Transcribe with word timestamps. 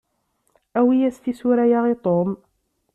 Awi-yas 0.81 1.17
tisura-ya 1.23 1.79
i 1.93 1.95
Tom. 2.09 2.29